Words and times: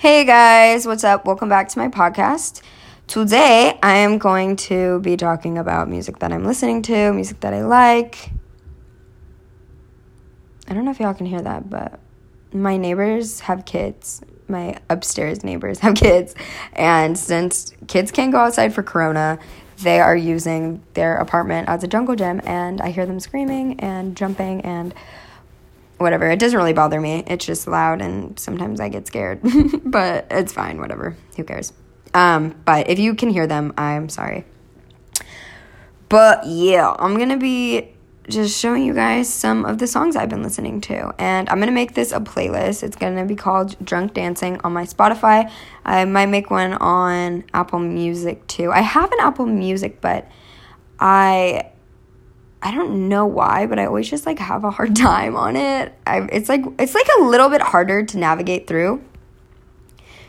Hey 0.00 0.24
guys, 0.24 0.86
what's 0.86 1.04
up? 1.04 1.26
Welcome 1.26 1.50
back 1.50 1.68
to 1.68 1.78
my 1.78 1.88
podcast. 1.88 2.62
Today 3.06 3.78
I 3.82 3.96
am 3.96 4.16
going 4.16 4.56
to 4.56 4.98
be 5.00 5.14
talking 5.14 5.58
about 5.58 5.90
music 5.90 6.20
that 6.20 6.32
I'm 6.32 6.42
listening 6.42 6.80
to, 6.84 7.12
music 7.12 7.40
that 7.40 7.52
I 7.52 7.62
like. 7.66 8.30
I 10.66 10.72
don't 10.72 10.86
know 10.86 10.90
if 10.90 11.00
y'all 11.00 11.12
can 11.12 11.26
hear 11.26 11.42
that, 11.42 11.68
but 11.68 12.00
my 12.50 12.78
neighbors 12.78 13.40
have 13.40 13.66
kids. 13.66 14.22
My 14.48 14.78
upstairs 14.88 15.44
neighbors 15.44 15.80
have 15.80 15.96
kids. 15.96 16.34
And 16.72 17.18
since 17.18 17.74
kids 17.86 18.10
can't 18.10 18.32
go 18.32 18.38
outside 18.38 18.72
for 18.72 18.82
Corona, 18.82 19.38
they 19.82 20.00
are 20.00 20.16
using 20.16 20.82
their 20.94 21.18
apartment 21.18 21.68
as 21.68 21.84
a 21.84 21.88
jungle 21.88 22.16
gym. 22.16 22.40
And 22.44 22.80
I 22.80 22.90
hear 22.90 23.04
them 23.04 23.20
screaming 23.20 23.78
and 23.80 24.16
jumping 24.16 24.62
and 24.62 24.94
whatever. 26.00 26.30
It 26.30 26.38
doesn't 26.38 26.56
really 26.56 26.72
bother 26.72 27.00
me. 27.00 27.22
It's 27.26 27.44
just 27.44 27.66
loud 27.66 28.00
and 28.00 28.38
sometimes 28.38 28.80
I 28.80 28.88
get 28.88 29.06
scared. 29.06 29.40
but 29.84 30.26
it's 30.30 30.52
fine, 30.52 30.78
whatever. 30.78 31.16
Who 31.36 31.44
cares? 31.44 31.72
Um, 32.14 32.60
but 32.64 32.88
if 32.88 32.98
you 32.98 33.14
can 33.14 33.28
hear 33.28 33.46
them, 33.46 33.72
I'm 33.76 34.08
sorry. 34.08 34.44
But 36.08 36.46
yeah, 36.46 36.92
I'm 36.98 37.18
gonna 37.18 37.36
be 37.36 37.92
just 38.28 38.58
showing 38.58 38.84
you 38.84 38.94
guys 38.94 39.32
some 39.32 39.64
of 39.64 39.78
the 39.78 39.86
songs 39.86 40.16
I've 40.16 40.28
been 40.28 40.42
listening 40.42 40.80
to. 40.82 41.14
And 41.18 41.48
I'm 41.48 41.60
gonna 41.60 41.70
make 41.70 41.94
this 41.94 42.12
a 42.12 42.20
playlist. 42.20 42.82
It's 42.82 42.96
gonna 42.96 43.26
be 43.26 43.36
called 43.36 43.76
Drunk 43.84 44.14
Dancing 44.14 44.60
on 44.64 44.72
my 44.72 44.84
Spotify. 44.84 45.52
I 45.84 46.04
might 46.06 46.26
make 46.26 46.50
one 46.50 46.72
on 46.74 47.44
Apple 47.52 47.78
Music 47.78 48.46
too. 48.46 48.72
I 48.72 48.80
have 48.80 49.12
an 49.12 49.18
Apple 49.20 49.46
Music, 49.46 50.00
but 50.00 50.28
I 50.98 51.70
I 52.62 52.74
don't 52.74 53.08
know 53.08 53.26
why, 53.26 53.66
but 53.66 53.78
I 53.78 53.86
always 53.86 54.08
just 54.08 54.26
like 54.26 54.38
have 54.38 54.64
a 54.64 54.70
hard 54.70 54.94
time 55.10 55.36
on 55.36 55.56
it. 55.56 55.94
I 56.06 56.28
it's 56.32 56.48
like 56.48 56.62
it's 56.78 56.94
like 56.94 57.08
a 57.18 57.22
little 57.22 57.48
bit 57.48 57.62
harder 57.62 58.02
to 58.04 58.18
navigate 58.18 58.66
through. 58.66 59.02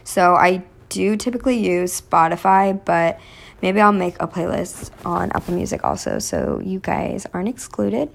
So 0.03 0.35
I 0.35 0.63
do 0.89 1.15
typically 1.15 1.57
use 1.57 2.01
Spotify, 2.01 2.79
but 2.83 3.19
maybe 3.61 3.79
I'll 3.81 3.91
make 3.91 4.15
a 4.19 4.27
playlist 4.27 4.91
on 5.05 5.31
Apple 5.33 5.53
Music 5.53 5.83
also 5.83 6.19
so 6.19 6.61
you 6.63 6.79
guys 6.79 7.25
aren't 7.33 7.49
excluded. 7.49 8.09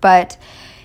But 0.00 0.38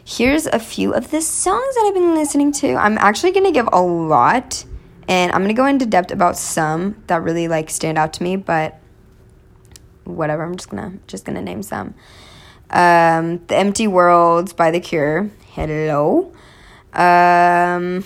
here's 0.04 0.46
a 0.48 0.60
few 0.60 0.94
of 0.94 1.12
the 1.12 1.22
songs 1.22 1.76
that 1.76 1.86
I've 1.88 1.94
been 1.94 2.16
listening 2.16 2.52
to. 2.54 2.76
I'm 2.76 2.98
actually 2.98 3.32
to 3.34 3.52
give 3.52 3.70
a 3.72 3.82
lot 3.82 4.66
and 5.08 5.32
I'm 5.32 5.48
to 5.48 5.54
go 5.54 5.66
into 5.66 5.86
depth 5.86 6.12
about 6.12 6.38
some 6.38 7.02
that 7.08 7.22
really 7.22 7.48
like 7.48 7.70
stand 7.70 7.98
out 7.98 8.14
to 8.14 8.24
me, 8.24 8.36
but 8.36 8.80
whatever. 10.06 10.44
I'm 10.44 10.56
just 10.56 10.70
gonna 10.70 10.94
just 11.08 11.26
gonna 11.26 11.42
name 11.42 11.64
some. 11.64 11.94
Um, 12.70 13.46
the 13.48 13.56
Empty 13.56 13.88
Worlds 13.88 14.54
by 14.54 14.72
The 14.72 14.80
Cure. 14.80 15.30
Hello. 15.52 16.32
Um, 16.94 18.04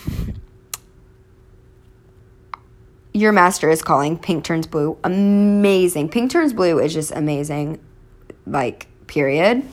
Your 3.14 3.32
Master 3.32 3.70
is 3.70 3.82
Calling. 3.82 4.18
Pink 4.18 4.44
Turns 4.44 4.68
Blue. 4.68 4.98
Amazing. 5.04 6.10
Pink 6.10 6.32
Turns 6.32 6.54
Blue 6.54 6.80
is 6.80 6.94
just 6.94 7.12
amazing. 7.12 7.80
Like, 8.46 8.88
period. 9.08 9.64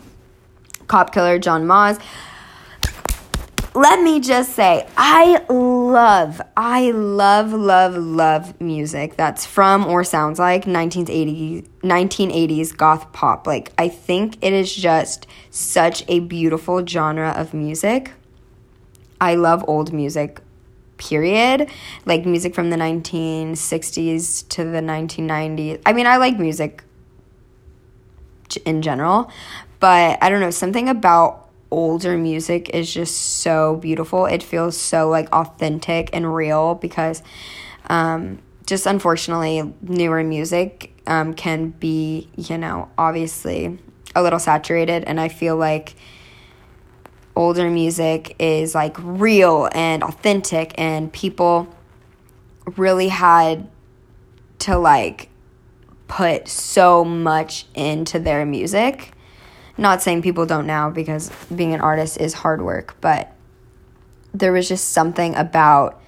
Cop 0.86 1.12
Killer, 1.12 1.38
John 1.38 1.64
Maus 1.64 2.00
let 3.76 4.00
me 4.00 4.20
just 4.20 4.54
say, 4.54 4.88
I 4.96 5.44
love, 5.86 6.40
I 6.56 6.90
love, 6.90 7.52
love, 7.52 7.96
love 7.96 8.60
music 8.60 9.16
that's 9.16 9.46
from 9.46 9.86
or 9.86 10.04
sounds 10.04 10.38
like 10.38 10.64
1980s, 10.64 11.66
1980s 11.82 12.76
goth 12.76 13.12
pop. 13.12 13.46
Like, 13.46 13.72
I 13.78 13.88
think 13.88 14.38
it 14.42 14.52
is 14.52 14.74
just 14.74 15.26
such 15.50 16.04
a 16.08 16.20
beautiful 16.20 16.84
genre 16.86 17.30
of 17.30 17.54
music. 17.54 18.12
I 19.20 19.34
love 19.36 19.64
old 19.66 19.92
music, 19.92 20.40
period. 20.98 21.70
Like 22.04 22.26
music 22.26 22.54
from 22.54 22.70
the 22.70 22.76
1960s 22.76 24.48
to 24.48 24.64
the 24.64 24.80
1990s. 24.80 25.80
I 25.86 25.92
mean, 25.92 26.06
I 26.06 26.16
like 26.16 26.38
music 26.38 26.84
in 28.64 28.82
general, 28.82 29.30
but 29.80 30.18
I 30.22 30.28
don't 30.30 30.40
know, 30.40 30.50
something 30.50 30.88
about 30.88 31.45
older 31.76 32.16
music 32.16 32.70
is 32.70 32.92
just 32.92 33.14
so 33.42 33.76
beautiful. 33.76 34.24
It 34.24 34.42
feels 34.42 34.78
so 34.80 35.10
like 35.10 35.30
authentic 35.30 36.08
and 36.14 36.34
real 36.34 36.74
because 36.74 37.22
um, 37.90 38.38
just 38.64 38.86
unfortunately 38.86 39.74
newer 39.82 40.24
music 40.24 40.98
um, 41.06 41.34
can 41.34 41.68
be, 41.68 42.30
you 42.34 42.56
know, 42.56 42.88
obviously 42.96 43.78
a 44.14 44.22
little 44.22 44.38
saturated 44.38 45.04
and 45.04 45.20
I 45.20 45.28
feel 45.28 45.56
like 45.56 45.94
older 47.36 47.68
music 47.68 48.34
is 48.38 48.74
like 48.74 48.96
real 48.98 49.68
and 49.72 50.02
authentic 50.02 50.72
and 50.78 51.12
people 51.12 51.68
really 52.76 53.08
had 53.08 53.68
to 54.60 54.78
like 54.78 55.28
put 56.08 56.48
so 56.48 57.04
much 57.04 57.66
into 57.74 58.18
their 58.18 58.46
music 58.46 59.12
not 59.78 60.02
saying 60.02 60.22
people 60.22 60.46
don't 60.46 60.66
now 60.66 60.90
because 60.90 61.30
being 61.54 61.74
an 61.74 61.80
artist 61.80 62.18
is 62.18 62.32
hard 62.34 62.62
work, 62.62 62.96
but 63.00 63.32
there 64.32 64.52
was 64.52 64.68
just 64.68 64.90
something 64.90 65.34
about 65.34 66.00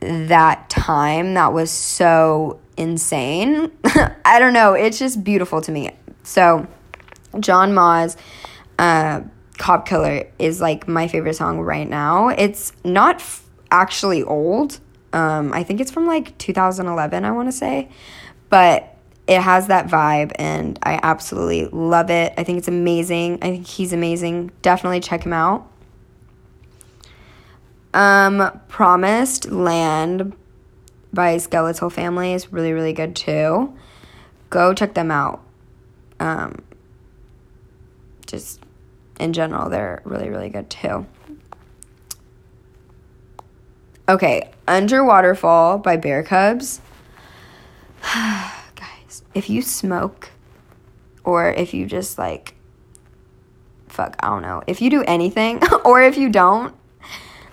that 0.00 0.68
time 0.70 1.34
that 1.34 1.52
was 1.52 1.70
so 1.70 2.60
insane. 2.76 3.70
I 4.24 4.38
don't 4.38 4.52
know, 4.52 4.74
it's 4.74 4.98
just 4.98 5.22
beautiful 5.22 5.60
to 5.62 5.72
me. 5.72 5.90
So, 6.22 6.66
John 7.38 7.72
Maus' 7.72 8.16
uh, 8.78 9.22
Cop 9.58 9.86
Killer 9.86 10.26
is 10.38 10.60
like 10.60 10.88
my 10.88 11.06
favorite 11.06 11.34
song 11.34 11.60
right 11.60 11.88
now. 11.88 12.28
It's 12.28 12.72
not 12.84 13.16
f- 13.16 13.44
actually 13.70 14.22
old. 14.22 14.80
Um, 15.12 15.52
I 15.52 15.64
think 15.64 15.80
it's 15.80 15.90
from 15.90 16.06
like 16.06 16.36
2011, 16.38 17.24
I 17.24 17.30
want 17.32 17.48
to 17.48 17.52
say. 17.52 17.88
But 18.48 18.89
it 19.30 19.40
has 19.40 19.68
that 19.68 19.86
vibe 19.86 20.32
and 20.34 20.76
I 20.82 20.98
absolutely 21.04 21.66
love 21.66 22.10
it. 22.10 22.34
I 22.36 22.42
think 22.42 22.58
it's 22.58 22.66
amazing. 22.66 23.34
I 23.40 23.50
think 23.52 23.66
he's 23.66 23.92
amazing. 23.92 24.50
Definitely 24.60 24.98
check 24.98 25.22
him 25.24 25.32
out. 25.32 25.70
Um, 27.94 28.60
Promised 28.66 29.48
Land 29.52 30.32
by 31.12 31.38
Skeletal 31.38 31.90
Family 31.90 32.32
is 32.32 32.52
really, 32.52 32.72
really 32.72 32.92
good 32.92 33.14
too. 33.14 33.72
Go 34.50 34.74
check 34.74 34.94
them 34.94 35.12
out. 35.12 35.40
Um, 36.18 36.64
just 38.26 38.60
in 39.20 39.32
general, 39.32 39.70
they're 39.70 40.02
really, 40.04 40.28
really 40.28 40.48
good 40.48 40.68
too. 40.68 41.06
Okay, 44.08 44.50
Under 44.66 45.04
Waterfall 45.04 45.78
by 45.78 45.96
Bear 45.96 46.24
Cubs 46.24 46.80
if 49.34 49.48
you 49.50 49.62
smoke 49.62 50.30
or 51.24 51.50
if 51.52 51.74
you 51.74 51.86
just 51.86 52.18
like 52.18 52.54
fuck, 53.88 54.16
I 54.20 54.28
don't 54.28 54.42
know. 54.42 54.62
If 54.66 54.80
you 54.80 54.88
do 54.88 55.02
anything 55.02 55.60
or 55.84 56.02
if 56.02 56.16
you 56.16 56.28
don't, 56.28 56.74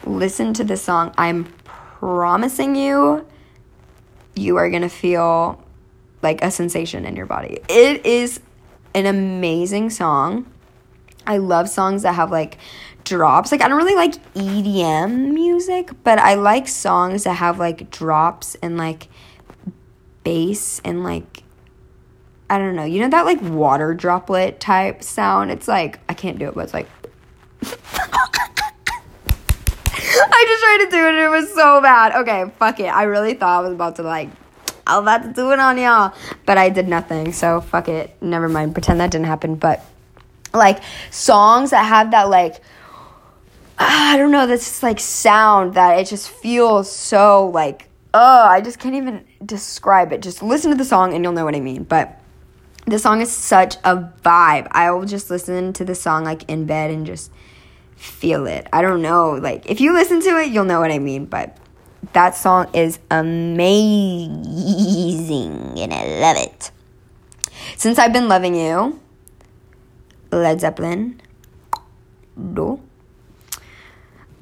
listen 0.06 0.54
to 0.54 0.64
this 0.64 0.82
song. 0.82 1.14
I'm 1.18 1.46
promising 1.66 2.76
you 2.76 3.26
you 4.36 4.58
are 4.58 4.70
going 4.70 4.84
to 4.84 4.90
feel 4.90 5.64
like 6.22 6.44
a 6.44 6.52
sensation 6.52 7.06
in 7.06 7.16
your 7.16 7.26
body. 7.26 7.60
It 7.68 8.06
is 8.06 8.40
an 8.94 9.06
amazing 9.06 9.90
song. 9.90 10.52
I 11.26 11.38
love 11.38 11.70
songs 11.70 12.04
that 12.04 12.14
have 12.14 12.32
like 12.32 12.58
drops. 13.04 13.52
Like 13.52 13.62
I 13.62 13.68
don't 13.68 13.78
really 13.78 13.96
like 13.96 14.14
EDM 14.34 15.34
music, 15.34 15.92
but 16.04 16.20
I 16.20 16.36
like 16.36 16.68
songs 16.68 17.24
that 17.24 17.34
have 17.34 17.60
like 17.60 17.90
drops 17.90 18.56
and 18.56 18.78
like 18.78 19.08
bass 20.24 20.82
and 20.86 21.04
like 21.04 21.37
I 22.50 22.58
don't 22.58 22.76
know. 22.76 22.86
You 22.86 23.02
know 23.02 23.10
that 23.10 23.26
like 23.26 23.42
water 23.42 23.94
droplet 23.94 24.60
type 24.60 25.04
sound? 25.04 25.52
It's 25.52 25.68
like 25.68 26.00
I 26.08 26.14
can't 26.14 26.40
do 26.40 26.48
it, 26.48 26.56
but 26.56 26.64
it's 26.64 26.74
like 26.74 26.88
I 30.20 30.46
just 30.48 30.64
tried 30.64 30.86
to 30.86 30.90
do 30.90 31.06
it 31.08 31.10
and 31.10 31.18
it 31.18 31.30
was 31.30 31.54
so 31.54 31.82
bad. 31.82 32.16
Okay, 32.22 32.50
fuck 32.58 32.80
it. 32.80 32.88
I 32.88 33.04
really 33.04 33.34
thought 33.34 33.60
I 33.60 33.62
was 33.62 33.74
about 33.74 33.98
to 33.98 34.04
like 34.04 34.30
I 34.86 34.98
was 34.98 35.04
about 35.04 35.24
to 35.24 35.34
do 35.34 35.52
it 35.52 35.60
on 35.60 35.78
y'all, 35.78 36.14
but 36.46 36.58
I 36.58 36.70
did 36.70 36.88
nothing. 36.88 37.34
So 37.34 37.60
fuck 37.60 37.90
it. 37.90 38.16
Never 38.22 38.48
mind. 38.48 38.74
Pretend 38.74 39.02
that 39.02 39.12
didn't 39.12 39.28
happen. 39.28 39.56
But 39.56 39.84
like 40.54 40.82
songs 41.12 41.72
that 41.72 41.84
have 41.84 42.12
that 42.12 42.30
like 42.30 42.62
ah, 43.80 44.14
I 44.14 44.18
don't 44.18 44.32
know, 44.32 44.48
this 44.48 44.82
like 44.82 45.00
sound 45.00 45.74
that 45.74 46.00
it 46.00 46.08
just 46.08 46.30
feels 46.30 46.90
so 46.92 47.50
like 47.50 47.90
oh, 48.14 48.48
I 48.48 48.62
just 48.62 48.80
can't 48.80 48.96
even 48.96 49.26
describe 49.46 50.12
it. 50.12 50.22
Just 50.22 50.42
listen 50.42 50.72
to 50.72 50.78
the 50.78 50.86
song 50.86 51.14
and 51.14 51.24
you'll 51.24 51.34
know 51.34 51.46
what 51.46 51.56
I 51.56 51.60
mean. 51.60 51.84
But 51.84 52.20
the 52.88 52.98
song 52.98 53.22
is 53.22 53.30
such 53.32 53.76
a 53.84 53.98
vibe. 54.24 54.68
I 54.72 54.90
will 54.92 55.06
just 55.06 55.30
listen 55.30 55.74
to 55.74 55.84
the 55.84 55.94
song 55.94 56.24
like 56.24 56.50
in 56.50 56.66
bed 56.66 56.90
and 56.90 57.06
just 57.06 57.30
feel 57.98 58.48
it. 58.48 58.66
I 58.72 58.82
don't 58.82 59.02
know. 59.02 59.32
Like 59.32 59.70
if 59.70 59.82
you 59.82 59.94
listen 59.94 60.22
to 60.22 60.40
it, 60.40 60.52
you'll 60.52 60.64
know 60.64 60.80
what 60.80 60.92
I 60.92 61.00
mean, 61.00 61.26
but 61.26 61.58
that 62.14 62.36
song 62.36 62.74
is 62.74 63.00
amazing 63.12 63.60
and 65.78 65.94
I 65.94 66.06
love 66.20 66.38
it. 66.38 66.72
Since 67.76 68.00
I've 68.00 68.14
been 68.14 68.30
loving 68.30 68.56
you, 68.56 69.02
Led 70.32 70.62
Zeppelin. 70.62 71.22
Do. 72.54 72.80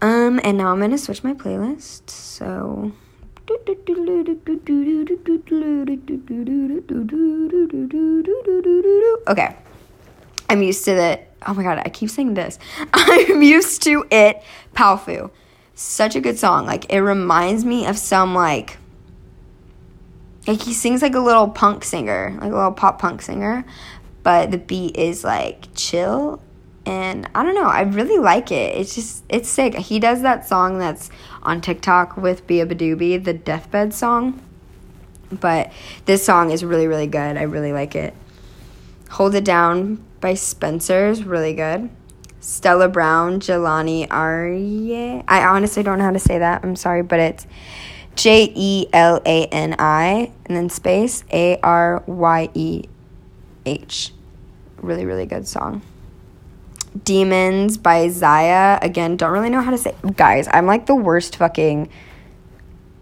Um, 0.01 0.39
and 0.43 0.57
now 0.57 0.71
I'm 0.71 0.79
gonna 0.79 0.99
switch 0.99 1.23
my 1.23 1.33
playlist. 1.33 2.09
So. 2.09 2.91
Okay. 9.27 9.55
I'm 10.49 10.61
used 10.61 10.85
to 10.85 10.93
the. 10.93 11.19
Oh 11.47 11.53
my 11.53 11.63
god, 11.63 11.81
I 11.85 11.89
keep 11.89 12.09
saying 12.09 12.33
this. 12.33 12.57
I'm 12.93 13.41
used 13.41 13.83
to 13.83 14.05
it. 14.09 14.41
Powfu. 14.75 15.31
Such 15.75 16.15
a 16.15 16.21
good 16.21 16.39
song. 16.39 16.65
Like, 16.65 16.91
it 16.91 16.99
reminds 16.99 17.65
me 17.65 17.85
of 17.85 17.97
some, 17.97 18.33
like. 18.33 18.77
Like, 20.47 20.61
he 20.61 20.73
sings 20.73 21.01
like 21.01 21.15
a 21.15 21.19
little 21.19 21.49
punk 21.49 21.83
singer, 21.83 22.37
like 22.39 22.51
a 22.51 22.55
little 22.55 22.71
pop 22.71 22.99
punk 22.99 23.21
singer. 23.21 23.65
But 24.23 24.51
the 24.51 24.57
beat 24.57 24.97
is, 24.97 25.23
like, 25.23 25.67
chill. 25.75 26.41
And 26.85 27.27
I 27.33 27.43
don't 27.43 27.55
know, 27.55 27.67
I 27.67 27.81
really 27.81 28.19
like 28.19 28.51
it. 28.51 28.77
It's 28.77 28.93
just, 28.93 29.23
it's 29.27 29.49
sick. 29.49 29.73
He 29.75 29.99
does 29.99 30.21
that 30.21 30.47
song 30.47 30.77
that's 30.77 31.09
on 31.45 31.61
TikTok 31.61 32.17
with 32.17 32.45
beabadoobee, 32.47 33.23
the 33.23 33.33
deathbed 33.33 33.93
song. 33.93 34.41
But 35.31 35.71
this 36.05 36.25
song 36.25 36.51
is 36.51 36.63
really, 36.63 36.87
really 36.87 37.07
good. 37.07 37.37
I 37.37 37.43
really 37.43 37.73
like 37.73 37.95
it. 37.95 38.13
Hold 39.11 39.35
It 39.35 39.45
Down 39.45 40.03
by 40.19 40.33
Spencer 40.33 41.07
is 41.07 41.23
really 41.23 41.53
good. 41.53 41.89
Stella 42.39 42.87
Brown, 42.87 43.39
Jelani 43.39 44.07
Aryeh. 44.07 45.23
I 45.27 45.45
honestly 45.45 45.81
don't 45.81 45.97
know 45.97 46.05
how 46.05 46.11
to 46.11 46.19
say 46.19 46.37
that. 46.37 46.63
I'm 46.63 46.75
sorry, 46.75 47.01
but 47.01 47.19
it's 47.19 47.47
J 48.15 48.51
E 48.53 48.87
L 48.93 49.21
A 49.25 49.45
N 49.47 49.75
I 49.79 50.31
and 50.45 50.55
then 50.55 50.69
space 50.69 51.23
A 51.31 51.59
R 51.61 52.03
Y 52.05 52.49
E 52.53 52.83
H. 53.65 54.13
Really, 54.77 55.05
really 55.05 55.25
good 55.25 55.47
song. 55.47 55.81
Demons 57.03 57.77
by 57.77 58.07
Zaia. 58.07 58.79
Again, 58.81 59.17
don't 59.17 59.31
really 59.31 59.49
know 59.49 59.61
how 59.61 59.71
to 59.71 59.77
say. 59.77 59.95
Guys, 60.15 60.47
I'm 60.51 60.65
like 60.65 60.85
the 60.85 60.95
worst 60.95 61.37
fucking. 61.37 61.89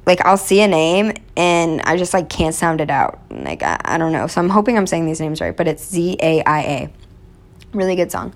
Like 0.05 0.19
I'll 0.25 0.37
see 0.37 0.61
a 0.61 0.67
name 0.67 1.13
and 1.37 1.81
I 1.83 1.95
just 1.95 2.13
like 2.13 2.29
can't 2.29 2.53
sound 2.53 2.81
it 2.81 2.89
out. 2.89 3.21
Like 3.29 3.63
I, 3.63 3.79
I 3.85 3.97
don't 3.97 4.11
know. 4.11 4.27
So 4.27 4.41
I'm 4.41 4.49
hoping 4.49 4.77
I'm 4.77 4.85
saying 4.85 5.05
these 5.05 5.21
names 5.21 5.39
right, 5.39 5.55
but 5.55 5.67
it's 5.67 5.87
Z 5.87 6.17
A 6.19 6.43
I 6.43 6.59
A. 6.61 6.93
Really 7.71 7.95
good 7.95 8.11
song. 8.11 8.33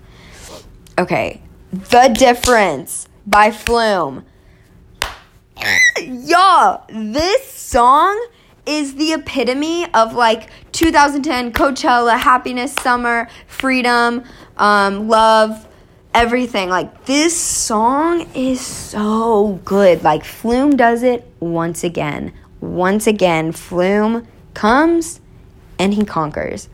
Okay, 0.98 1.42
The 1.70 2.14
Difference 2.18 3.06
by 3.26 3.50
Flume. 3.50 4.24
Y'all, 6.02 6.84
this 6.88 7.44
song 7.52 8.18
is 8.68 8.94
the 8.96 9.14
epitome 9.14 9.86
of 9.94 10.14
like 10.14 10.50
2010 10.72 11.52
Coachella, 11.52 12.18
happiness, 12.18 12.74
summer, 12.74 13.28
freedom, 13.46 14.22
um, 14.58 15.08
love, 15.08 15.66
everything. 16.12 16.68
Like 16.68 17.06
this 17.06 17.34
song 17.34 18.28
is 18.34 18.60
so 18.60 19.58
good. 19.64 20.04
Like 20.04 20.24
Flume 20.24 20.76
does 20.76 21.02
it 21.02 21.26
once 21.40 21.82
again. 21.82 22.32
Once 22.60 23.06
again, 23.06 23.52
Flume 23.52 24.28
comes 24.52 25.20
and 25.78 25.94
he 25.94 26.04
conquers. 26.04 26.68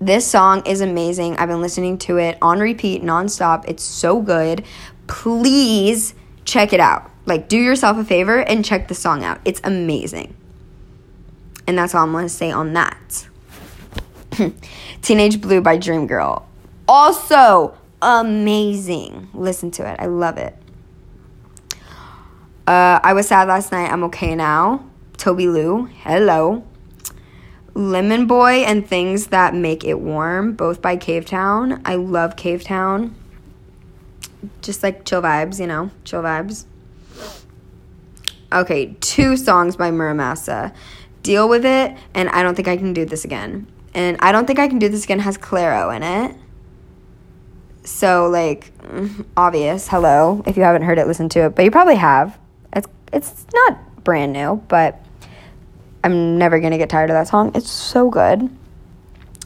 This 0.00 0.26
song 0.26 0.66
is 0.66 0.80
amazing. 0.80 1.36
I've 1.36 1.48
been 1.48 1.60
listening 1.60 1.96
to 1.98 2.16
it 2.16 2.36
on 2.42 2.58
repeat 2.58 3.04
nonstop. 3.04 3.64
It's 3.68 3.84
so 3.84 4.20
good. 4.20 4.64
Please 5.06 6.14
check 6.44 6.72
it 6.72 6.80
out. 6.80 7.08
Like, 7.24 7.48
do 7.48 7.56
yourself 7.56 7.98
a 7.98 8.04
favor 8.04 8.40
and 8.40 8.64
check 8.64 8.88
the 8.88 8.96
song 8.96 9.22
out. 9.22 9.40
It's 9.44 9.60
amazing. 9.62 10.34
And 11.66 11.78
that's 11.78 11.94
all 11.94 12.04
I'm 12.04 12.12
going 12.12 12.26
to 12.26 12.28
say 12.28 12.50
on 12.50 12.72
that. 12.72 13.28
Teenage 15.02 15.40
Blue 15.40 15.60
by 15.60 15.78
Dreamgirl. 15.78 16.42
Also 16.88 17.76
amazing. 18.00 19.28
Listen 19.32 19.70
to 19.72 19.88
it. 19.88 20.00
I 20.00 20.06
love 20.06 20.38
it. 20.38 20.56
Uh, 22.66 23.00
I 23.02 23.12
was 23.12 23.28
sad 23.28 23.48
last 23.48 23.72
night. 23.72 23.92
I'm 23.92 24.04
okay 24.04 24.34
now. 24.34 24.84
Tobi 25.14 25.52
Lou. 25.52 25.86
Hello. 25.86 26.64
Lemon 27.74 28.26
Boy 28.26 28.64
and 28.64 28.86
Things 28.86 29.28
That 29.28 29.54
Make 29.54 29.84
It 29.84 29.98
Warm, 29.98 30.54
both 30.54 30.82
by 30.82 30.96
Cavetown. 30.96 31.80
I 31.84 31.94
love 31.94 32.36
Cavetown. 32.36 33.14
Just 34.60 34.82
like 34.82 35.04
chill 35.04 35.22
vibes, 35.22 35.58
you 35.58 35.66
know, 35.66 35.90
chill 36.04 36.22
vibes. 36.22 36.66
Okay, 38.52 38.94
two 39.00 39.36
songs 39.36 39.76
by 39.76 39.90
Mura 39.90 40.14
Masa. 40.14 40.74
Deal 41.22 41.48
with 41.48 41.64
It 41.64 41.96
and 42.14 42.28
I 42.30 42.42
Don't 42.42 42.54
Think 42.54 42.68
I 42.68 42.76
Can 42.76 42.92
Do 42.92 43.04
This 43.04 43.24
Again. 43.24 43.66
And 43.94 44.16
I 44.20 44.32
Don't 44.32 44.46
Think 44.46 44.58
I 44.58 44.68
Can 44.68 44.78
Do 44.78 44.88
This 44.88 45.04
Again 45.04 45.20
has 45.20 45.38
Clairo 45.38 45.94
in 45.94 46.02
it. 46.02 46.36
So, 47.84 48.28
like, 48.28 48.76
mm, 48.78 49.24
obvious. 49.36 49.88
Hello. 49.88 50.42
If 50.46 50.56
you 50.56 50.62
haven't 50.62 50.82
heard 50.82 50.98
it, 50.98 51.06
listen 51.06 51.28
to 51.30 51.46
it. 51.46 51.54
But 51.54 51.64
you 51.64 51.70
probably 51.70 51.96
have. 51.96 52.38
It's, 52.74 52.88
it's 53.12 53.46
not 53.52 54.04
brand 54.04 54.32
new, 54.32 54.62
but 54.68 55.04
I'm 56.04 56.38
never 56.38 56.60
going 56.60 56.72
to 56.72 56.78
get 56.78 56.90
tired 56.90 57.10
of 57.10 57.14
that 57.14 57.28
song. 57.28 57.52
It's 57.54 57.70
so 57.70 58.10
good. 58.10 58.50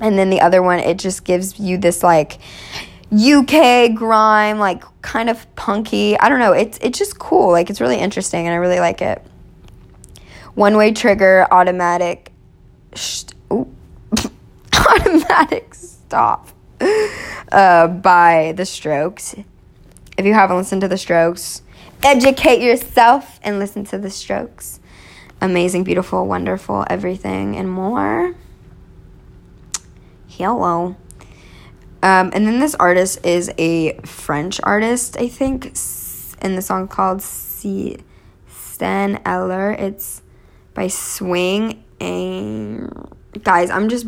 And 0.00 0.18
then 0.18 0.30
the 0.30 0.40
other 0.40 0.62
one, 0.62 0.78
it 0.78 0.98
just 0.98 1.24
gives 1.24 1.58
you 1.58 1.78
this 1.78 2.02
like 2.02 2.38
UK 3.12 3.94
grime, 3.94 4.58
like 4.58 4.84
kind 5.02 5.30
of 5.30 5.54
punky. 5.56 6.18
I 6.18 6.28
don't 6.28 6.38
know. 6.38 6.52
It's 6.52 6.78
it's 6.78 6.98
just 6.98 7.18
cool. 7.18 7.50
Like 7.50 7.70
it's 7.70 7.80
really 7.80 7.96
interesting 7.98 8.46
and 8.46 8.52
I 8.52 8.56
really 8.56 8.80
like 8.80 9.00
it. 9.00 9.22
One 10.56 10.76
way 10.76 10.92
trigger, 10.92 11.46
automatic 11.50 12.32
sh- 12.94 13.24
automatic 14.74 15.74
stop 15.74 16.48
uh, 17.52 17.86
by 17.86 18.52
The 18.56 18.66
Strokes. 18.66 19.36
If 20.18 20.26
you 20.26 20.34
haven't 20.34 20.56
listened 20.56 20.80
to 20.80 20.88
The 20.88 20.98
Strokes, 20.98 21.62
educate 22.02 22.60
yourself 22.60 23.38
and 23.44 23.60
listen 23.60 23.84
to 23.84 23.98
The 23.98 24.10
Strokes 24.10 24.80
amazing, 25.40 25.84
beautiful, 25.84 26.26
wonderful, 26.26 26.84
everything, 26.88 27.56
and 27.56 27.70
more. 27.70 28.34
Hello. 30.28 30.96
Um, 32.02 32.30
and 32.34 32.46
then 32.46 32.60
this 32.60 32.74
artist 32.76 33.24
is 33.24 33.50
a 33.58 33.94
French 34.00 34.60
artist, 34.62 35.16
I 35.18 35.28
think, 35.28 35.66
in 36.42 36.56
the 36.56 36.62
song 36.62 36.88
called 36.88 37.22
C. 37.22 37.98
Stan 38.48 39.20
Eller. 39.24 39.72
It's 39.72 40.22
by 40.76 40.86
Swing. 40.86 41.82
And 41.98 42.92
guys, 43.42 43.70
I'm 43.70 43.88
just 43.88 44.06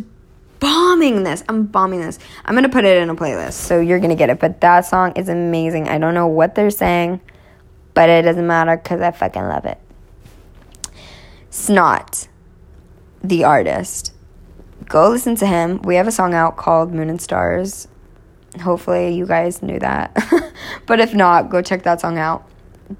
bombing 0.60 1.24
this. 1.24 1.42
I'm 1.48 1.64
bombing 1.64 2.00
this. 2.00 2.20
I'm 2.44 2.54
gonna 2.54 2.68
put 2.68 2.84
it 2.84 3.02
in 3.02 3.10
a 3.10 3.16
playlist, 3.16 3.54
so 3.54 3.80
you're 3.80 3.98
gonna 3.98 4.14
get 4.14 4.30
it. 4.30 4.38
But 4.38 4.60
that 4.60 4.82
song 4.82 5.12
is 5.16 5.28
amazing. 5.28 5.88
I 5.88 5.98
don't 5.98 6.14
know 6.14 6.28
what 6.28 6.54
they're 6.54 6.70
saying, 6.70 7.20
but 7.94 8.08
it 8.08 8.22
doesn't 8.22 8.46
matter 8.46 8.76
because 8.76 9.00
I 9.00 9.10
fucking 9.10 9.42
love 9.42 9.64
it. 9.64 9.78
Snot, 11.50 12.28
the 13.24 13.42
artist. 13.44 14.12
Go 14.86 15.10
listen 15.10 15.34
to 15.36 15.46
him. 15.46 15.82
We 15.82 15.96
have 15.96 16.06
a 16.06 16.12
song 16.12 16.34
out 16.34 16.56
called 16.56 16.94
Moon 16.94 17.10
and 17.10 17.20
Stars. 17.20 17.88
Hopefully, 18.62 19.14
you 19.14 19.26
guys 19.26 19.62
knew 19.62 19.78
that. 19.78 20.16
but 20.86 21.00
if 21.00 21.14
not, 21.14 21.50
go 21.50 21.60
check 21.62 21.82
that 21.82 22.00
song 22.00 22.18
out. 22.18 22.48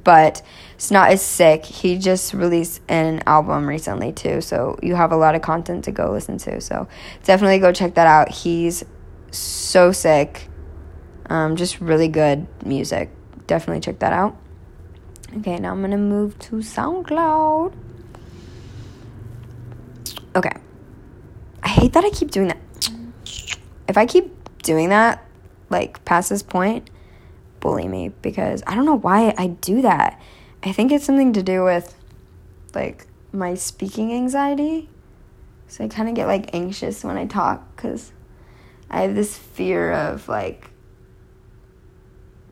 But 0.04 0.42
Snot 0.76 1.12
is 1.12 1.23
sick. 1.23 1.64
He 1.64 1.99
just 1.99 2.35
released 2.35 2.83
an 2.88 3.23
album 3.26 3.66
recently, 3.66 4.12
too. 4.12 4.40
So 4.40 4.78
you 4.83 4.95
have 4.95 5.12
a 5.12 5.16
lot 5.16 5.35
of 5.35 5.42
content 5.42 5.85
to 5.85 5.92
go 5.92 6.11
listen 6.11 6.38
to. 6.38 6.61
So 6.61 6.88
definitely 7.25 7.59
go 7.59 7.73
check 7.73 7.95
that 7.95 8.07
out. 8.07 8.30
He's 8.30 8.85
so 9.30 9.92
sick. 9.92 10.49
Um, 11.26 11.57
just 11.57 11.80
really 11.80 12.09
good 12.09 12.47
music. 12.64 13.11
Definitely 13.47 13.80
check 13.80 13.99
that 14.00 14.12
out. 14.12 14.37
Okay, 15.37 15.59
now 15.59 15.73
I'm 15.73 15.80
to 15.90 15.97
move 15.97 16.38
to 16.40 16.57
SoundCloud. 16.57 17.75
Okay. 20.35 20.52
I 21.62 21.68
hate 21.68 21.92
that 21.92 22.04
I 22.04 22.11
keep 22.11 22.30
doing 22.30 22.49
that. 22.49 22.59
If 23.88 23.99
I 23.99 24.07
keep 24.07 24.33
doing 24.62 24.90
that, 24.90 25.25
like 25.71 26.04
past 26.04 26.30
this 26.30 26.42
point, 26.42 26.88
bully 27.61 27.88
me 27.88 28.11
because 28.23 28.62
I 28.67 28.75
don't 28.75 28.85
know 28.85 28.99
why 28.99 29.35
I 29.37 29.49
do 29.49 29.83
that. 29.83 30.21
I 30.62 30.73
think 30.73 30.93
it's 30.93 31.05
something 31.05 31.33
to 31.35 31.43
do 31.43 31.65
with 31.65 31.95
like 32.75 33.07
my 33.33 33.55
speaking 33.55 34.12
anxiety. 34.12 34.88
So 35.69 35.85
I 35.85 35.88
kind 35.88 36.09
of 36.09 36.15
get 36.15 36.27
like 36.27 36.55
anxious 36.55 37.05
when 37.05 37.17
I 37.17 37.27
talk 37.27 37.77
because 37.77 38.12
I 38.91 39.03
have 39.03 39.15
this 39.15 39.37
fear 39.37 39.93
of 39.93 40.29
like 40.29 40.71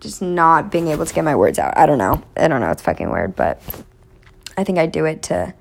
just 0.00 0.20
not 0.20 0.70
being 0.70 0.88
able 0.88 1.06
to 1.06 1.14
get 1.14 1.24
my 1.24 1.34
words 1.34 1.58
out. 1.58 1.76
I 1.76 1.86
don't 1.86 1.98
know. 1.98 2.22
I 2.36 2.48
don't 2.48 2.60
know. 2.60 2.70
It's 2.70 2.82
fucking 2.82 3.10
weird, 3.10 3.34
but 3.34 3.60
I 4.56 4.64
think 4.64 4.78
I 4.78 4.86
do 4.86 5.04
it 5.06 5.22
to 5.24 5.54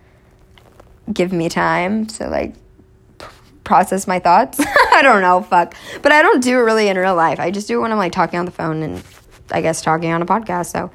give 1.12 1.32
me 1.32 1.50
time 1.50 2.06
to 2.06 2.28
like 2.28 2.56
process 3.64 4.08
my 4.08 4.20
thoughts. 4.20 4.60
I 4.92 5.02
don't 5.02 5.22
know, 5.22 5.42
fuck. 5.42 5.76
But 6.02 6.12
I 6.12 6.22
don't 6.22 6.42
do 6.42 6.60
it 6.60 6.62
really 6.62 6.88
in 6.88 6.98
real 6.98 7.16
life. 7.16 7.40
I 7.40 7.52
just 7.52 7.68
do 7.68 7.80
it 7.80 7.82
when 7.82 7.92
I'm 7.92 7.98
like 7.98 8.12
talking 8.12 8.40
on 8.40 8.46
the 8.46 8.52
phone 8.52 8.84
and 8.84 9.04
I 9.52 9.62
guess 9.62 9.82
talking 9.82 10.12
on 10.12 10.22
a 10.22 10.26
podcast. 10.26 10.72
So 10.72 10.92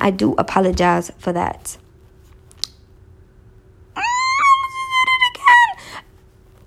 I 0.00 0.10
do 0.10 0.34
apologize 0.38 1.12
for 1.18 1.32
that. 1.32 1.76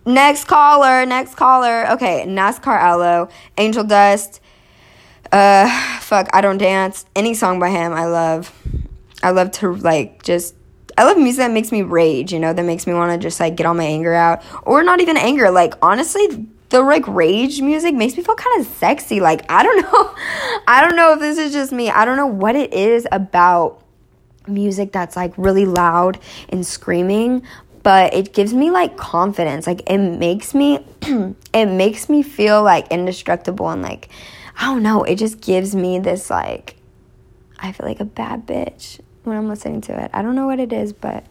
Next 0.05 0.45
caller, 0.45 1.05
next 1.05 1.35
caller. 1.35 1.89
Okay, 1.91 2.25
NASCAR 2.27 2.77
Aloe, 2.77 3.29
Angel 3.57 3.85
Dust. 3.85 4.41
Uh, 5.31 5.99
fuck, 5.99 6.29
I 6.33 6.41
don't 6.41 6.57
dance. 6.57 7.05
Any 7.15 7.33
song 7.33 7.59
by 7.59 7.69
him, 7.69 7.93
I 7.93 8.05
love. 8.05 8.53
I 9.21 9.31
love 9.31 9.51
to 9.51 9.73
like 9.75 10.21
just. 10.23 10.55
I 10.97 11.05
love 11.05 11.17
music 11.17 11.39
that 11.39 11.51
makes 11.51 11.71
me 11.71 11.81
rage. 11.81 12.33
You 12.33 12.39
know, 12.39 12.51
that 12.51 12.63
makes 12.65 12.85
me 12.85 12.93
want 12.93 13.13
to 13.13 13.17
just 13.17 13.39
like 13.39 13.55
get 13.55 13.65
all 13.65 13.73
my 13.73 13.85
anger 13.85 14.13
out, 14.13 14.43
or 14.63 14.83
not 14.83 14.99
even 14.99 15.15
anger. 15.15 15.49
Like 15.49 15.73
honestly, 15.81 16.47
the 16.73 16.81
like 16.81 17.07
rage 17.07 17.61
music 17.61 17.93
makes 17.93 18.17
me 18.17 18.23
feel 18.23 18.35
kind 18.35 18.59
of 18.59 18.65
sexy. 18.65 19.19
Like 19.19 19.45
I 19.47 19.61
don't 19.61 19.81
know, 19.93 20.15
I 20.67 20.81
don't 20.81 20.95
know 20.95 21.13
if 21.13 21.19
this 21.19 21.37
is 21.37 21.53
just 21.53 21.71
me. 21.71 21.89
I 21.89 22.03
don't 22.03 22.17
know 22.17 22.27
what 22.27 22.55
it 22.55 22.73
is 22.73 23.07
about 23.11 23.81
music 24.47 24.91
that's 24.91 25.15
like 25.15 25.33
really 25.37 25.65
loud 25.65 26.19
and 26.49 26.65
screaming, 26.65 27.43
but 27.83 28.13
it 28.13 28.33
gives 28.33 28.53
me 28.53 28.71
like 28.71 28.97
confidence. 28.97 29.67
Like 29.67 29.83
it 29.87 29.99
makes 29.99 30.55
me, 30.55 30.83
it 31.53 31.67
makes 31.67 32.09
me 32.09 32.23
feel 32.23 32.63
like 32.63 32.87
indestructible 32.87 33.69
and 33.69 33.83
like 33.83 34.09
I 34.57 34.65
don't 34.65 34.81
know, 34.81 35.03
it 35.03 35.15
just 35.17 35.41
gives 35.41 35.75
me 35.75 35.99
this 35.99 36.31
like 36.31 36.75
I 37.59 37.71
feel 37.71 37.85
like 37.85 37.99
a 37.99 38.05
bad 38.05 38.47
bitch 38.47 38.99
when 39.23 39.37
I'm 39.37 39.47
listening 39.47 39.81
to 39.81 40.03
it. 40.03 40.09
I 40.11 40.23
don't 40.23 40.35
know 40.35 40.47
what 40.47 40.59
it 40.59 40.73
is, 40.73 40.91
but 40.91 41.23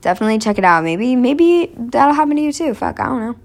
definitely 0.00 0.38
check 0.38 0.56
it 0.56 0.64
out. 0.64 0.84
Maybe 0.84 1.16
maybe 1.16 1.70
that'll 1.76 2.14
happen 2.14 2.36
to 2.36 2.42
you 2.42 2.52
too. 2.54 2.72
Fuck, 2.72 2.98
I 2.98 3.04
don't 3.04 3.20
know. 3.20 3.36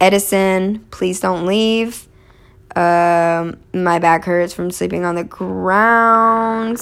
Edison, 0.00 0.86
please 0.90 1.20
don't 1.20 1.46
leave. 1.46 2.08
Um, 2.74 3.58
my 3.72 3.98
back 3.98 4.24
hurts 4.24 4.52
from 4.52 4.70
sleeping 4.70 5.04
on 5.04 5.14
the 5.14 5.24
ground. 5.24 6.78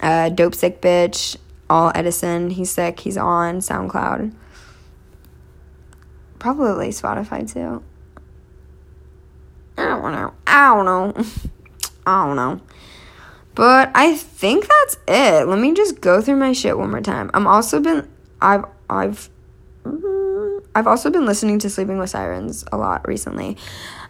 Uh, 0.00 0.28
dope 0.28 0.54
sick 0.54 0.82
bitch. 0.82 1.36
All 1.70 1.92
Edison. 1.94 2.50
He's 2.50 2.70
sick. 2.70 3.00
He's 3.00 3.16
on 3.16 3.58
SoundCloud. 3.58 4.34
Probably 6.38 6.88
Spotify 6.88 7.50
too. 7.50 7.82
I 9.78 9.84
don't 9.84 10.12
know. 10.12 10.34
I 10.46 10.74
don't 10.74 10.84
know. 10.84 11.24
I 12.06 12.26
don't 12.26 12.36
know. 12.36 12.60
But 13.54 13.90
I 13.94 14.16
think 14.16 14.66
that's 14.66 14.96
it. 15.06 15.46
Let 15.46 15.58
me 15.58 15.72
just 15.72 16.00
go 16.00 16.20
through 16.20 16.36
my 16.36 16.52
shit 16.52 16.76
one 16.76 16.90
more 16.90 17.00
time. 17.00 17.30
I'm 17.32 17.46
also 17.46 17.80
been 17.80 18.08
I've 18.40 18.64
I've 18.90 19.30
I've 20.74 20.86
also 20.86 21.10
been 21.10 21.26
listening 21.26 21.58
to 21.60 21.70
Sleeping 21.70 21.98
with 21.98 22.10
Sirens 22.10 22.64
a 22.72 22.78
lot 22.78 23.06
recently. 23.06 23.56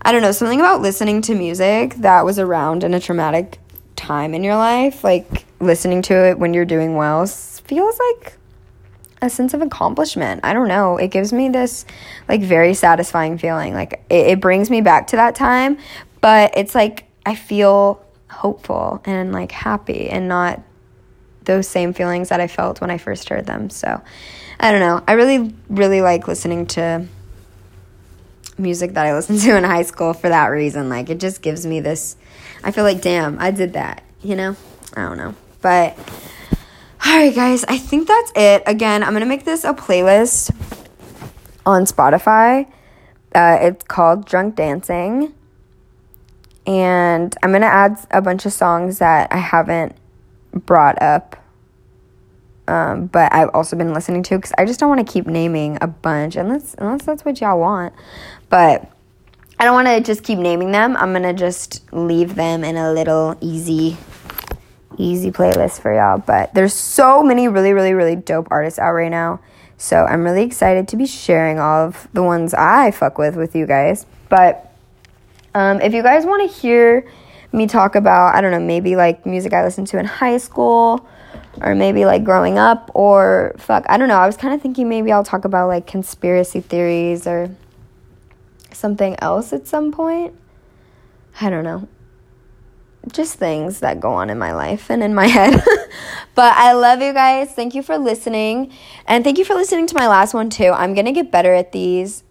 I 0.03 0.13
don't 0.13 0.23
know, 0.23 0.33
something 0.33 0.61
about 0.61 0.81
listening 0.81 1.23
to 1.23 1.35
music 1.35 1.95
that 1.97 2.25
was 2.25 2.39
around 2.39 2.85
in 2.85 2.95
a 2.95 3.01
traumatic 3.01 3.59
time 3.97 4.35
in 4.35 4.45
your 4.45 4.57
life, 4.57 5.05
like 5.05 5.45
listening 5.61 6.03
to 6.03 6.15
it 6.15 6.39
when 6.39 6.55
you're 6.55 6.65
doing 6.65 6.97
well, 6.97 7.27
feels 7.27 7.99
like 7.99 8.37
a 9.23 9.31
sense 9.31 9.55
of 9.55 9.63
accomplishment. 9.63 10.41
I 10.45 10.53
don't 10.53 10.69
know. 10.69 10.97
It 10.97 11.09
gives 11.09 11.33
me 11.33 11.49
this 11.49 11.85
like 12.29 12.43
very 12.43 12.75
satisfying 12.75 13.39
feeling. 13.39 13.73
Like 13.75 14.05
it, 14.11 14.27
it 14.27 14.41
brings 14.41 14.69
me 14.69 14.81
back 14.81 15.07
to 15.09 15.17
that 15.17 15.35
time, 15.35 15.79
but 16.21 16.53
it's 16.57 16.75
like 16.75 17.05
I 17.25 17.37
feel 17.37 18.05
hopeful 18.31 19.01
and 19.05 19.33
like 19.33 19.53
happy 19.53 20.11
and 20.11 20.29
not 20.29 20.61
those 21.45 21.69
same 21.69 21.93
feelings 21.93 22.29
that 22.29 22.41
I 22.41 22.47
felt 22.47 22.81
when 22.81 22.91
I 22.91 22.99
first 22.99 23.29
heard 23.29 23.47
them. 23.47 23.71
So 23.71 24.01
I 24.61 24.71
don't 24.71 24.81
know. 24.81 25.03
I 25.07 25.13
really, 25.13 25.55
really 25.69 26.01
like 26.01 26.29
listening 26.29 26.67
to 26.69 27.07
music 28.59 28.95
that 28.95 29.07
I 29.07 29.15
listened 29.15 29.41
to 29.41 29.57
in 29.57 29.65
high 29.65 29.83
school 29.83 30.13
for 30.13 30.29
that 30.29 30.47
reason. 30.47 30.89
Like 30.89 31.11
it 31.11 31.19
just 31.21 31.43
gives 31.43 31.67
me 31.67 31.81
this 31.81 32.17
I 32.65 32.71
feel 32.71 32.85
like 32.85 33.01
damn, 33.01 33.39
I 33.41 33.51
did 33.51 33.73
that, 33.73 34.03
you 34.23 34.37
know? 34.37 34.57
I 34.95 35.03
don't 35.03 35.17
know. 35.17 35.35
But 35.61 35.99
all 37.05 37.17
right, 37.17 37.35
guys, 37.35 37.65
I 37.65 37.79
think 37.79 38.07
that's 38.07 38.33
it. 38.37 38.63
Again, 38.67 39.03
I'm 39.03 39.11
to 39.23 39.27
make 39.27 39.45
this 39.45 39.65
a 39.65 39.75
playlist 39.75 40.55
on 41.67 41.85
Spotify. 41.85 42.71
Uh, 43.35 43.59
it's 43.61 43.85
called 43.85 44.27
Drunk 44.27 44.55
Dancing. 44.55 45.35
And 46.67 47.35
I'm 47.43 47.51
to 47.63 47.67
add 47.67 47.99
a 48.13 48.23
bunch 48.23 48.47
of 48.47 48.53
songs 48.53 48.99
that 48.99 49.33
I 49.33 49.39
haven't 49.39 49.97
brought 50.53 51.01
up, 51.01 51.37
um, 52.69 53.07
but 53.07 53.33
I've 53.33 53.51
also 53.55 53.77
been 53.77 53.93
listening 53.93 54.23
to 54.25 54.37
because 54.37 54.53
I 54.59 54.65
just 54.65 54.81
don't 54.81 54.89
want 54.89 55.07
to 55.07 55.13
keep 55.13 55.27
naming 55.27 55.79
a 55.81 55.87
bunch 55.87 56.37
unless, 56.37 56.75
unless 56.79 57.05
that's 57.05 57.25
what 57.25 57.41
y'all 57.41 57.59
want. 57.59 57.95
But 58.49 58.91
I 59.59 59.65
don't 59.65 59.75
want 59.75 59.89
to 59.89 60.01
just 60.01 60.25
keep 60.25 60.39
naming 60.39 60.73
them. 60.73 60.97
I'm 60.97 61.13
to 61.23 61.33
just 61.33 61.93
leave 61.93 62.35
them 62.35 62.65
in 62.65 62.77
a 62.77 62.93
little 62.93 63.37
easy 63.41 63.97
easy 64.99 65.31
playlist 65.31 65.81
for 65.81 65.93
y'all. 65.95 66.19
But 66.19 66.55
there's 66.55 66.75
so 66.75 67.23
many 67.23 67.49
really, 67.49 67.73
really, 67.73 67.95
really 67.95 68.17
dope 68.17 68.49
artists 68.51 68.79
out 68.79 68.93
right 68.93 69.11
now. 69.11 69.41
So 69.77 70.05
I'm 70.05 70.23
really 70.23 70.43
excited 70.43 70.87
to 70.89 70.97
be 70.97 71.07
sharing 71.07 71.59
all 71.59 71.87
of 71.87 72.09
the 72.13 72.23
ones 72.23 72.55
I 72.55 72.91
fuck 72.91 73.19
with 73.19 73.37
with 73.37 73.57
you 73.57 73.67
guys. 73.67 74.07
But 74.29 74.73
um, 75.55 75.81
if 75.81 75.93
you 75.93 76.03
guys 76.03 76.25
want 76.25 76.49
to 76.49 76.57
hear 76.57 77.11
me 77.53 77.67
talk 77.67 77.95
about, 77.95 78.35
I 78.35 78.41
don't 78.41 78.51
know, 78.51 78.61
maybe 78.61 78.97
like 78.97 79.27
music 79.27 79.53
I 79.53 79.65
listened 79.65 79.87
to 79.89 79.99
in 79.99 80.07
high 80.07 80.39
school 80.39 81.07
or 81.61 81.75
maybe 81.75 82.05
like 82.05 82.25
growing 82.25 82.59
up 82.59 82.91
or 82.95 83.55
fuck, 83.59 83.85
I 83.89 83.99
don't 83.99 84.09
know. 84.09 84.19
I 84.19 84.27
was 84.27 84.37
kind 84.37 84.55
of 84.55 84.63
thinking 84.63 84.89
maybe 84.89 85.13
I'll 85.13 85.25
talk 85.25 85.45
about 85.45 85.69
like 85.69 85.87
conspiracy 85.87 86.61
theories 86.61 87.27
or 87.27 87.55
something 88.73 89.17
else 89.21 89.53
at 89.53 89.67
some 89.67 89.93
point. 89.93 90.35
I 91.41 91.51
don't 91.51 91.65
know 91.65 91.89
just 93.11 93.35
things 93.35 93.81
that 93.81 93.99
go 94.01 94.13
on 94.13 94.31
in 94.31 94.39
my 94.39 94.53
life 94.53 94.91
and 94.91 95.03
in 95.03 95.15
my 95.15 95.27
head. 95.39 95.63
but 96.35 96.57
I 96.57 96.73
love 96.73 97.03
you 97.03 97.13
guys. 97.13 97.53
Thank 97.53 97.75
you 97.75 97.83
for 97.83 97.99
listening. 97.99 98.73
And 99.07 99.25
thank 99.25 99.39
you 99.39 99.45
for 99.45 99.55
listening 99.55 99.87
to 99.89 99.95
my 99.95 100.07
last 100.07 100.35
one 100.35 100.51
too. 100.51 100.71
I'm 100.71 100.95
going 100.95 101.07
to 101.07 101.13
get 101.13 101.31
better 101.31 101.53
at 101.53 101.73
these. 101.73 102.23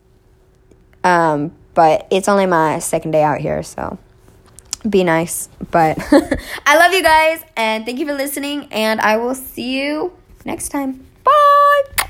Um, 1.03 1.53
but 1.73 2.07
it's 2.11 2.27
only 2.27 2.45
my 2.45 2.79
second 2.79 3.11
day 3.11 3.23
out 3.23 3.39
here, 3.39 3.63
so 3.63 3.97
be 4.89 5.03
nice. 5.03 5.49
But 5.71 5.97
I 6.65 6.77
love 6.77 6.93
you 6.93 7.03
guys 7.03 7.43
and 7.55 7.85
thank 7.85 7.99
you 7.99 8.05
for 8.05 8.13
listening 8.13 8.67
and 8.71 8.99
I 9.01 9.17
will 9.17 9.35
see 9.35 9.79
you 9.79 10.13
next 10.45 10.69
time. 10.69 11.05
Bye. 11.23 12.07